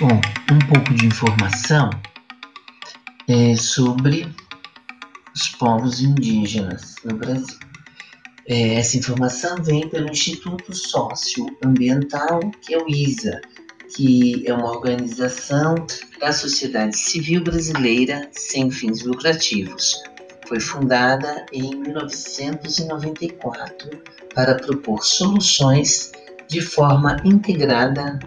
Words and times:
Bom, 0.00 0.20
um 0.50 0.58
pouco 0.60 0.94
de 0.94 1.04
informação 1.04 1.90
é 3.28 3.54
sobre 3.54 4.26
os 5.34 5.48
povos 5.48 6.00
indígenas 6.00 6.94
no 7.04 7.18
Brasil. 7.18 7.58
É, 8.48 8.76
essa 8.76 8.96
informação 8.96 9.62
vem 9.62 9.86
pelo 9.90 10.10
Instituto 10.10 10.74
Socioambiental, 10.74 12.40
que 12.62 12.72
é 12.72 12.78
o 12.78 12.88
ISA, 12.88 13.42
que 13.94 14.42
é 14.46 14.54
uma 14.54 14.70
organização 14.70 15.74
da 16.18 16.32
sociedade 16.32 16.96
civil 16.96 17.44
brasileira 17.44 18.26
sem 18.32 18.70
fins 18.70 19.02
lucrativos. 19.02 20.02
Foi 20.48 20.60
fundada 20.60 21.44
em 21.52 21.76
1994 21.76 23.90
para 24.34 24.54
propor 24.54 25.04
soluções 25.04 26.10
de 26.48 26.62
forma 26.62 27.18
integrada 27.22 28.18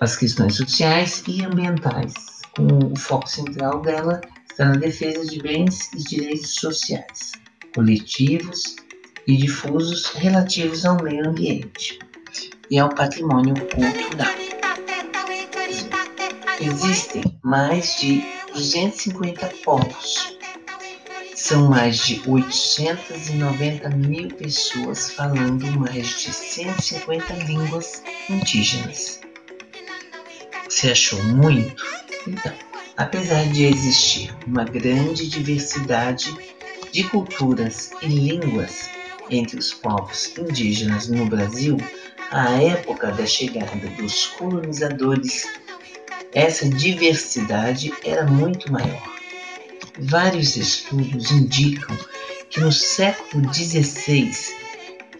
às 0.00 0.16
questões 0.16 0.56
sociais 0.56 1.22
e 1.26 1.44
ambientais, 1.44 2.14
com 2.56 2.92
o 2.92 2.96
foco 2.98 3.28
central 3.28 3.80
dela 3.82 4.20
está 4.50 4.66
na 4.66 4.76
defesa 4.76 5.26
de 5.26 5.42
bens 5.42 5.92
e 5.92 5.98
direitos 6.04 6.54
sociais, 6.54 7.32
coletivos 7.74 8.76
e 9.26 9.36
difusos 9.36 10.06
relativos 10.14 10.84
ao 10.84 11.02
meio 11.02 11.28
ambiente 11.28 11.98
e 12.70 12.78
ao 12.78 12.88
patrimônio 12.88 13.54
cultural. 13.54 14.34
Existem 16.60 17.24
mais 17.42 17.96
de 18.00 18.24
250 18.52 19.46
povos. 19.64 20.38
São 21.34 21.68
mais 21.68 21.98
de 21.98 22.22
890 22.26 23.90
mil 23.90 24.28
pessoas 24.28 25.10
falando 25.10 25.66
mais 25.80 26.08
de 26.20 26.32
150 26.32 27.34
línguas 27.44 28.02
indígenas. 28.30 29.23
Você 30.74 30.90
achou 30.90 31.22
muito? 31.22 31.86
Então, 32.26 32.52
apesar 32.96 33.46
de 33.46 33.64
existir 33.64 34.34
uma 34.44 34.64
grande 34.64 35.28
diversidade 35.28 36.36
de 36.90 37.04
culturas 37.04 37.92
e 38.02 38.06
línguas 38.08 38.90
entre 39.30 39.56
os 39.56 39.72
povos 39.72 40.36
indígenas 40.36 41.06
no 41.06 41.26
Brasil, 41.26 41.76
à 42.32 42.60
época 42.60 43.12
da 43.12 43.24
chegada 43.24 43.86
dos 43.96 44.26
colonizadores, 44.26 45.46
essa 46.32 46.68
diversidade 46.68 47.92
era 48.04 48.26
muito 48.26 48.72
maior. 48.72 49.14
Vários 50.00 50.56
estudos 50.56 51.30
indicam 51.30 51.96
que 52.50 52.58
no 52.58 52.72
século 52.72 53.48
XVI 53.54 54.32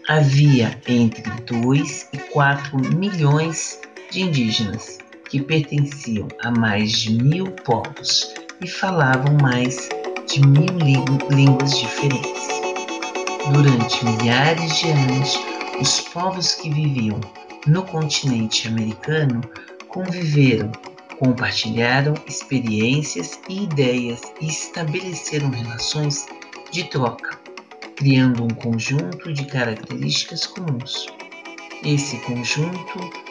havia 0.09 0.77
entre 0.85 1.23
2 1.43 2.09
e 2.11 2.17
4 2.17 2.77
milhões 2.93 3.79
de 4.11 4.21
indígenas 4.21 5.04
que 5.29 5.41
pertenciam 5.41 6.27
a 6.43 6.51
mais 6.51 6.91
de 6.91 7.11
mil 7.21 7.51
povos 7.51 8.33
e 8.61 8.67
falavam 8.67 9.37
mais 9.41 9.89
de 10.27 10.41
mil 10.45 10.77
línguas 11.29 11.77
diferentes. 11.77 12.47
Durante 13.53 14.03
milhares 14.05 14.77
de 14.79 14.89
anos, 14.89 15.39
os 15.79 16.01
povos 16.01 16.55
que 16.55 16.69
viviam 16.69 17.19
no 17.67 17.83
continente 17.83 18.67
americano 18.67 19.41
conviveram, 19.87 20.71
compartilharam 21.19 22.13
experiências 22.27 23.39
e 23.47 23.63
ideias 23.63 24.21
e 24.41 24.47
estabeleceram 24.47 25.49
relações 25.49 26.25
de 26.71 26.83
troca, 26.85 27.39
criando 27.95 28.43
um 28.43 28.49
conjunto 28.49 29.31
de 29.31 29.45
características 29.45 30.45
comuns. 30.45 31.07
Esse 31.83 32.17
conjunto 32.19 33.24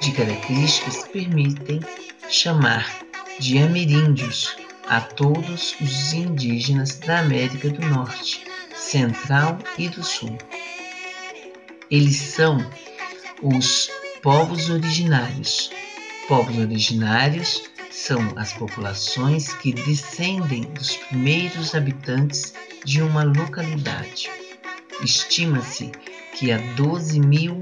de 0.00 0.12
características 0.12 1.06
permitem 1.08 1.80
chamar 2.28 3.00
de 3.38 3.58
ameríndios 3.58 4.56
a 4.88 5.00
todos 5.00 5.74
os 5.80 6.12
indígenas 6.12 6.98
da 6.98 7.20
América 7.20 7.70
do 7.70 7.86
Norte, 7.86 8.44
Central 8.74 9.58
e 9.78 9.88
do 9.88 10.02
Sul. 10.02 10.36
Eles 11.90 12.16
são 12.16 12.58
os 13.42 13.90
povos 14.22 14.70
originários. 14.70 15.70
Povos 16.28 16.56
originários 16.56 17.62
são 17.90 18.20
as 18.36 18.52
populações 18.52 19.52
que 19.54 19.72
descendem 19.72 20.62
dos 20.72 20.96
primeiros 20.96 21.74
habitantes 21.74 22.54
de 22.84 23.02
uma 23.02 23.24
localidade. 23.24 24.30
Estima-se 25.02 25.90
que 26.34 26.52
há 26.52 26.58
12 26.76 27.20
mil 27.20 27.60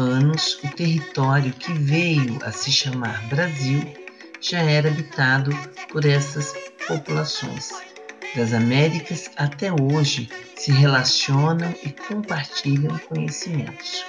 anos, 0.00 0.58
o 0.64 0.68
território 0.68 1.52
que 1.52 1.72
veio 1.72 2.38
a 2.42 2.50
se 2.50 2.72
chamar 2.72 3.22
Brasil 3.28 3.80
já 4.40 4.60
era 4.60 4.88
habitado 4.88 5.54
por 5.92 6.04
essas 6.04 6.54
populações. 6.88 7.70
Das 8.34 8.52
Américas 8.52 9.30
até 9.36 9.70
hoje 9.72 10.28
se 10.56 10.72
relacionam 10.72 11.74
e 11.82 11.90
compartilham 11.90 12.98
conhecimentos. 12.98 14.04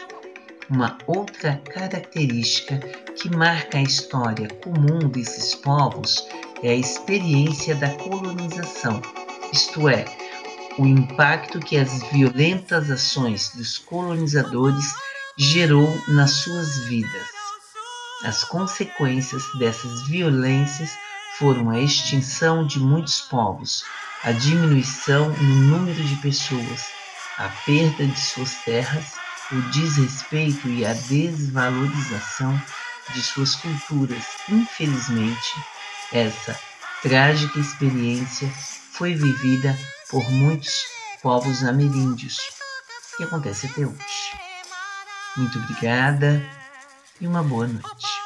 Uma 0.69 0.97
outra 1.05 1.61
característica 1.73 2.77
que 3.15 3.29
marca 3.35 3.77
a 3.77 3.83
história 3.83 4.47
comum 4.63 5.09
desses 5.09 5.53
povos 5.55 6.25
é 6.63 6.69
a 6.69 6.75
experiência 6.75 7.75
da 7.75 7.89
colonização, 7.89 9.01
isto 9.51 9.89
é, 9.89 10.05
o 10.77 10.85
impacto 10.85 11.59
que 11.59 11.77
as 11.77 12.01
violentas 12.11 12.89
ações 12.89 13.51
dos 13.55 13.77
colonizadores 13.77 14.85
gerou 15.41 15.99
nas 16.07 16.29
suas 16.43 16.85
vidas. 16.85 17.27
As 18.23 18.43
consequências 18.43 19.43
dessas 19.57 20.07
violências 20.07 20.91
foram 21.39 21.71
a 21.71 21.79
extinção 21.79 22.63
de 22.67 22.79
muitos 22.79 23.21
povos, 23.21 23.83
a 24.23 24.31
diminuição 24.31 25.29
no 25.29 25.55
número 25.65 26.03
de 26.03 26.15
pessoas, 26.17 26.85
a 27.39 27.49
perda 27.65 28.05
de 28.05 28.19
suas 28.19 28.53
terras, 28.63 29.13
o 29.51 29.59
desrespeito 29.71 30.67
e 30.67 30.85
a 30.85 30.93
desvalorização 30.93 32.61
de 33.11 33.23
suas 33.23 33.55
culturas. 33.55 34.23
Infelizmente, 34.47 35.55
essa 36.13 36.55
trágica 37.01 37.59
experiência 37.59 38.47
foi 38.91 39.15
vivida 39.15 39.75
por 40.07 40.23
muitos 40.29 40.85
povos 41.23 41.63
ameríndios 41.63 42.37
e 43.19 43.23
acontece 43.23 43.65
até 43.65 43.87
hoje. 43.87 44.50
Muito 45.37 45.57
obrigada 45.59 46.41
e 47.19 47.27
uma 47.27 47.41
boa 47.41 47.67
noite. 47.67 48.20